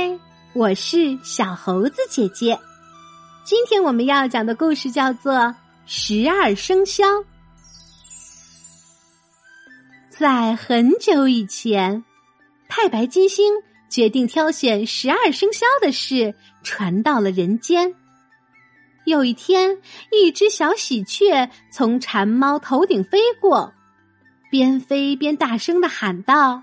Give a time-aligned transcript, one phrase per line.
[0.00, 0.16] 嗨，
[0.52, 2.56] 我是小猴子姐姐。
[3.42, 5.34] 今天我们要讲的故事叫做
[5.86, 7.04] 《十二生肖》。
[10.08, 12.04] 在很久以前，
[12.68, 13.52] 太白金星
[13.90, 17.92] 决定挑选十二生肖的事传到了人间。
[19.04, 23.74] 有一天，一只小喜鹊从馋猫头顶飞过，
[24.48, 26.62] 边飞边大声的喊道：“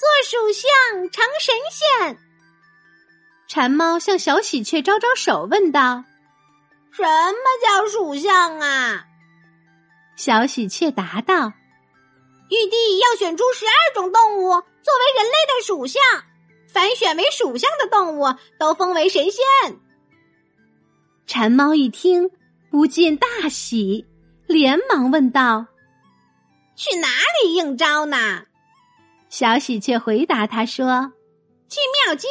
[0.00, 2.18] 做属相成神仙！”
[3.48, 6.04] 馋猫向小喜鹊招招手，问道
[6.92, 9.06] ：“什么叫属相啊？”
[10.16, 11.54] 小喜鹊答道
[12.50, 16.02] ：“玉帝要选出十二种动物作为人类的属相，
[16.70, 18.26] 凡选为属相的动物
[18.58, 19.42] 都封为神仙。”
[21.26, 22.30] 馋猫一听，
[22.70, 24.06] 不禁大喜，
[24.46, 25.64] 连忙问道
[26.76, 27.08] ：“去哪
[27.42, 28.42] 里应招呢？”
[29.30, 31.12] 小喜鹊回答他说
[31.70, 32.28] ：“去庙街。”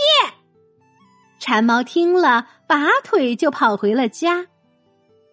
[1.40, 4.48] 馋猫听了，拔腿就跑回了家。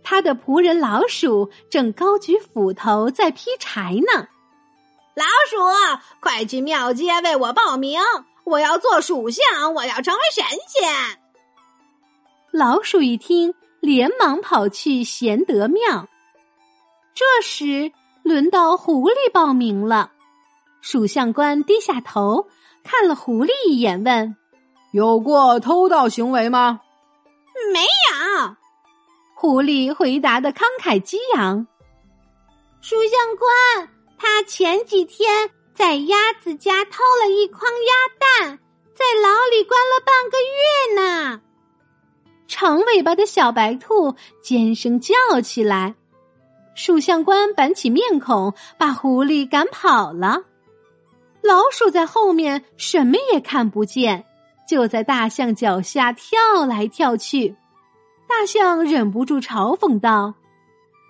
[0.02, 4.28] 他的仆人老鼠正高举斧头在劈柴呢。
[5.14, 5.56] 老鼠，
[6.20, 8.00] 快去庙街为我报名！
[8.44, 11.19] 我要做属相，我要成为神仙。
[12.50, 16.06] 老鼠一听，连忙跑去贤德庙。
[17.14, 17.91] 这时，
[18.22, 20.10] 轮到狐狸报名了。
[20.82, 22.47] 属相官低下头
[22.82, 24.36] 看了狐狸一眼，问
[24.95, 26.81] ：“有过偷盗行为吗
[27.75, 28.55] ？”“没有。”
[29.34, 31.67] 狐狸回答的慷慨激昂。
[32.81, 38.61] 属相官，他前几天在鸭子家偷了一筐鸭蛋，
[38.95, 41.41] 在牢里关了半个月呢。
[42.47, 45.97] 长尾巴的小白兔尖声叫起来，
[46.77, 50.42] 属相官板起面孔，把狐狸赶跑了。
[51.42, 54.25] 老鼠在后面什么也看不见，
[54.66, 57.56] 就在大象脚下跳来跳去。
[58.26, 60.34] 大象忍不住嘲讽道：“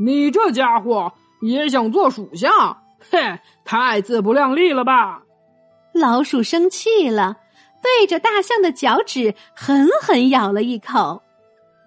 [0.04, 2.50] 你这家伙也想做属相？
[3.10, 5.22] 嘿，太自不量力了吧！”
[5.94, 7.36] 老鼠生气了，
[7.80, 11.22] 对着大象的脚趾狠狠咬了一口。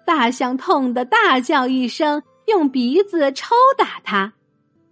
[0.06, 4.32] 大象痛得大叫一声，用鼻子抽打它，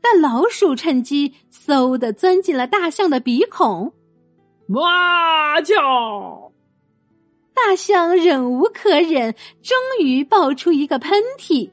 [0.03, 3.95] 但老鼠趁机嗖的钻进了大象的鼻孔，
[4.69, 6.46] 哇叫！
[7.57, 11.71] 大象忍无可忍，终于爆出一个喷嚏，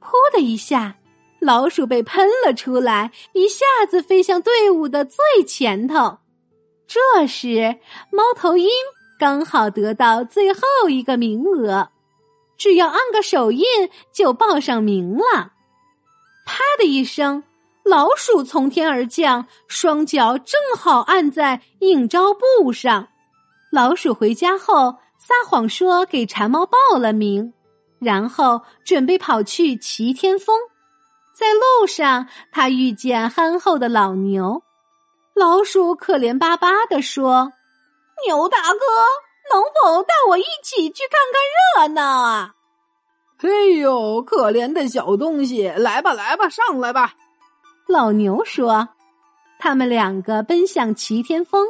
[0.00, 0.96] 噗的一下，
[1.40, 6.18] 老鼠被喷了出来，一下子飞向队伍的最前头。
[6.88, 7.76] 这时，
[8.10, 8.68] 猫头鹰
[9.18, 10.60] 刚好得到最后
[10.90, 11.88] 一个名额。
[12.58, 13.64] 只要按个手印，
[14.12, 15.52] 就报上名了。
[16.44, 17.44] 啪的一声，
[17.84, 23.08] 老鼠从天而降，双脚正好按在应招布上。
[23.72, 27.54] 老鼠回家后撒谎说给馋猫报了名，
[27.98, 30.60] 然后准备跑去齐天峰。
[31.32, 34.62] 在路上，他遇见憨厚的老牛。
[35.34, 37.52] 老鼠可怜巴巴的说
[38.26, 38.78] ：“牛大哥。”
[39.52, 42.54] 能否带我一起去看看热闹啊？
[43.38, 47.12] 嘿呦，可怜的小东西，来吧，来吧，上来吧！
[47.86, 48.88] 老牛说。
[49.58, 51.66] 他们两个奔向齐天峰。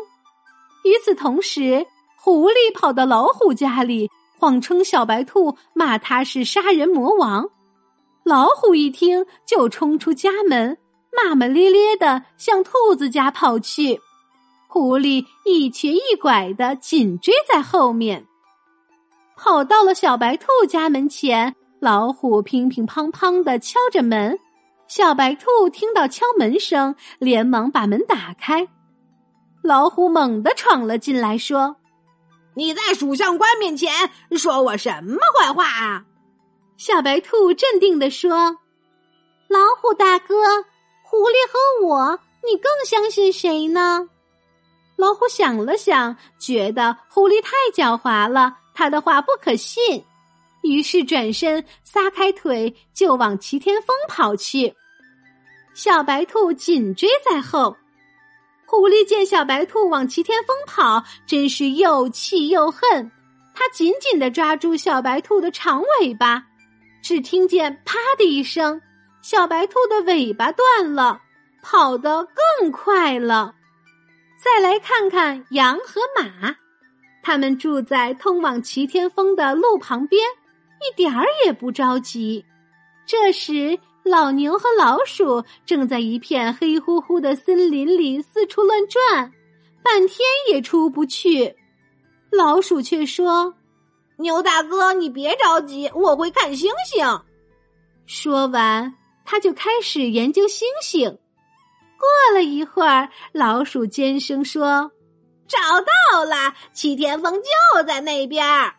[0.85, 1.85] 与此同时，
[2.25, 7.51] 狐狸跑到老虎家里，谎称小白兔骂他是杀人魔王。
[8.23, 10.79] 老虎一听，就冲出家门，
[11.15, 14.01] 骂骂咧咧的向兔子家跑去。
[14.69, 18.25] 狐狸一瘸一拐的紧追在后面，
[19.37, 21.55] 跑到了小白兔家门前。
[21.79, 24.39] 老虎乒乒乓乓的敲着门，
[24.89, 28.67] 小白兔听到敲门声，连忙把门打开。
[29.63, 31.77] 老虎猛地闯了进来，说
[32.55, 36.05] ：“你在属相官面前说我什么坏话啊？”
[36.77, 38.59] 小白兔镇定的说
[39.49, 40.35] ：“老虎大哥，
[41.03, 44.09] 狐狸和我，你更相信谁呢？”
[44.97, 50.05] 老虎想了想，觉得狐狸太狡猾了，他的话不可信，
[50.63, 54.75] 于是转身撒开腿就往齐天峰跑去。
[55.75, 57.77] 小白兔紧追在后。
[58.67, 63.11] 狐狸见小白兔往齐天峰跑，真是又气又恨。
[63.55, 66.45] 他紧紧的抓住小白兔的长尾巴，
[67.03, 68.81] 只听见“啪”的一声，
[69.23, 71.21] 小白兔的尾巴断了，
[71.63, 72.27] 跑得
[72.59, 73.55] 更快了。
[74.43, 76.57] 再来看看羊和马，
[77.23, 80.21] 他们住在通往齐天峰的路旁边，
[80.81, 82.45] 一点儿也不着急。
[83.07, 89.33] 这时，老牛和老鼠正在一片黑乎乎的森林里四处乱转，
[89.83, 90.19] 半天
[90.51, 91.57] 也出不去。
[92.31, 93.55] 老鼠却说
[94.19, 97.21] ：“牛大哥，你别着急，我会看星星。”
[98.05, 101.09] 说完，他就开始研究星星。
[101.99, 104.93] 过了一会儿，老鼠尖声说
[105.49, 108.75] ：“找到了，七天峰就在那边儿。”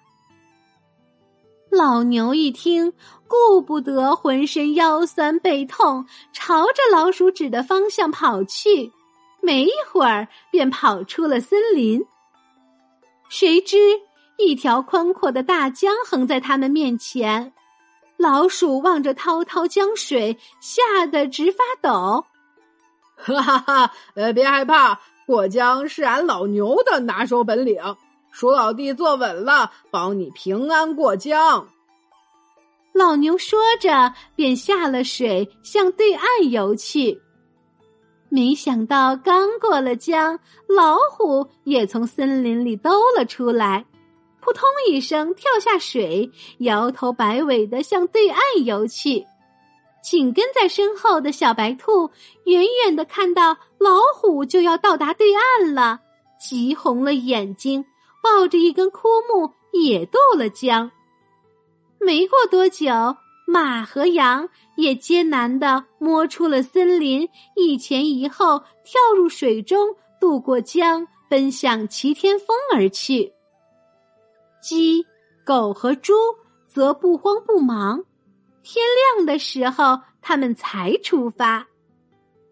[1.76, 2.94] 老牛一听，
[3.28, 8.94] 顾不得浑身腰酸背痛，朝着老鼠指的方向跑去。
[9.42, 12.02] 没一会儿，便跑出了森林。
[13.28, 13.78] 谁知
[14.38, 17.52] 一条宽阔的大江横在他们面前，
[18.16, 22.26] 老鼠望着滔滔江水，吓得直发抖。
[23.18, 23.94] 哈哈哈！
[24.16, 27.82] 呃，别害怕，过江是俺老牛的拿手本领。
[28.36, 31.66] 鼠老弟坐稳了，保你平安过江。
[32.92, 37.22] 老牛说着，便下了水，向对岸游去。
[38.28, 40.38] 没想到，刚过了江，
[40.68, 43.86] 老虎也从森林里兜了出来，
[44.42, 49.26] 扑通一声跳下水，摇头摆尾的向对岸游去。
[50.04, 52.12] 紧跟在身后的小白兔，
[52.44, 56.02] 远远的看到老虎就要到达对岸了，
[56.38, 57.86] 急红了眼睛。
[58.26, 60.90] 抱着一根枯木也渡了江。
[62.00, 62.92] 没过多久，
[63.46, 73.32] 马和羊也艰难的摸出了森林，一前一后跳入水中，渡过江，奔向齐天峰而去。
[74.60, 75.06] 鸡、
[75.46, 76.16] 狗和猪
[76.68, 78.04] 则不慌不忙，
[78.64, 78.84] 天
[79.16, 81.68] 亮的时候，他们才出发。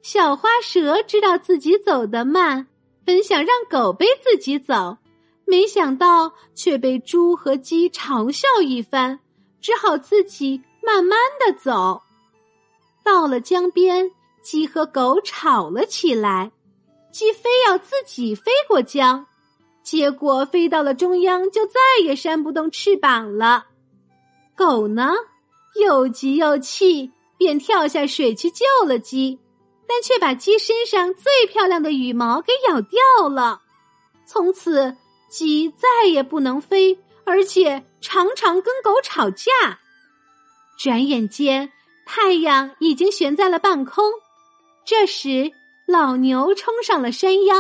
[0.04, 2.68] 小花蛇知道自己走得慢，
[3.04, 5.00] 本想让狗背自己走。
[5.46, 9.20] 没想到却被猪和鸡嘲笑一番，
[9.62, 12.02] 只好自己慢慢的走。
[13.04, 14.10] 到了江边，
[14.42, 16.52] 鸡和狗吵了起来。
[17.12, 19.28] 鸡非要自己飞过江，
[19.84, 23.66] 结果飞到了中央，就再也扇不动翅膀了。
[24.56, 25.12] 狗呢，
[25.80, 29.38] 又急又气，便跳下水去救了鸡，
[29.88, 33.62] 但却把鸡身上最漂亮的羽毛给咬掉了。
[34.26, 34.96] 从此。
[35.34, 39.80] 鸡再也不能飞，而且常常跟狗吵架。
[40.78, 41.72] 转眼间，
[42.06, 44.06] 太阳已经悬在了半空。
[44.86, 45.52] 这时，
[45.88, 47.56] 老牛冲上了山腰，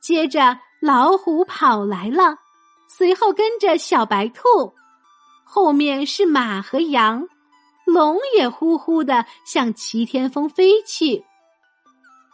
[0.00, 2.38] 接着老虎跑来了，
[2.88, 4.74] 随后跟着小白兔，
[5.44, 7.28] 后面是马和羊，
[7.86, 11.24] 龙也呼呼的向齐天峰飞去。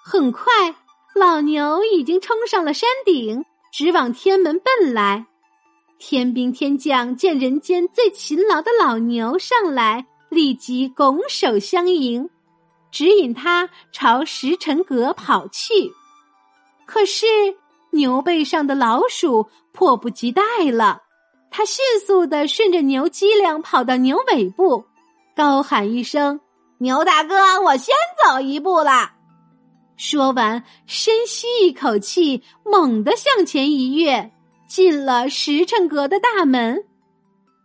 [0.03, 0.75] 很快，
[1.15, 3.45] 老牛已经冲上了山顶。
[3.71, 5.27] 直往天门奔来，
[5.99, 12.29] 天兵天将见人间最勤劳的老牛上来，立即拱手相迎，
[12.91, 15.93] 指引他朝石城阁跑去。
[16.85, 17.27] 可是
[17.91, 21.03] 牛背上的老鼠迫不及待了，
[21.51, 24.85] 它迅速的顺着牛脊梁跑到牛尾部，
[25.37, 26.41] 高喊一声
[26.79, 27.95] ：“牛大哥，我先
[28.25, 29.13] 走一步了。”
[30.03, 34.33] 说完，深吸一口气，猛地向前一跃，
[34.67, 36.83] 进了时辰阁的大门。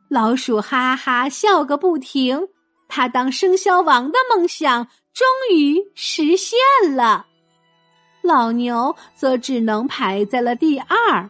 [0.09, 2.49] 老鼠哈哈笑个不停，
[2.89, 6.59] 他当生肖王的梦想终于实现
[6.93, 7.25] 了。
[8.21, 11.29] 老牛则只能排在了第二。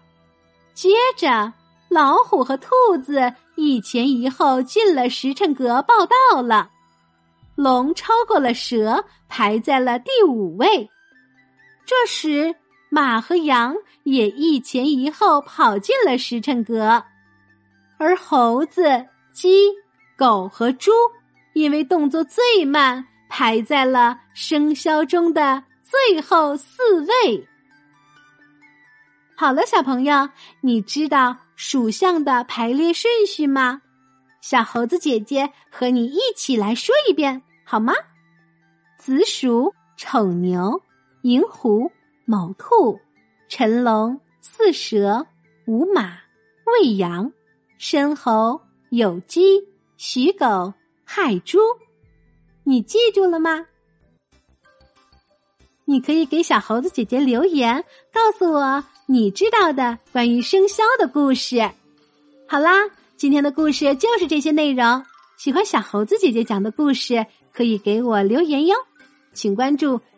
[0.74, 1.54] 接着，
[1.88, 2.72] 老虎和兔
[3.04, 6.72] 子一前一后进了时辰阁报道了。
[7.54, 10.90] 龙超过了蛇，排在了第五位。
[11.86, 12.56] 这时，
[12.90, 17.04] 马和羊也一前一后跑进了时辰阁，
[17.98, 19.72] 而猴子、鸡、
[20.18, 20.92] 狗和猪
[21.54, 27.48] 因为动作最慢，排在了生肖中的最后四位。
[29.38, 30.30] 好了，小朋友，
[30.62, 33.82] 你知道属相的排列顺序吗？
[34.42, 37.94] 小猴子姐姐和你一起来说一遍好吗？
[38.98, 40.82] 子鼠、丑牛。
[41.26, 41.92] 寅虎、
[42.26, 43.00] 卯兔、
[43.50, 45.26] 辰龙、巳蛇、
[45.66, 46.20] 午马、
[46.68, 47.34] 未羊、
[47.80, 49.68] 申猴、酉鸡、
[49.98, 50.72] 戌狗、
[51.04, 51.58] 亥猪，
[52.64, 53.66] 你记住了吗？
[55.86, 61.72] 你可以给小猴子姐姐留言，告诉我你知道的关于生肖的故事。
[62.48, 62.72] 好啦，
[63.18, 65.04] 今天的故事就是这些内容。
[65.38, 68.76] 喜欢小猴子姐姐讲的故事，可以给我留言哟，
[69.34, 70.00] 请关注。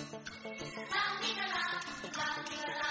[0.00, 1.60] Bambinola,
[2.16, 2.89] Bambinola.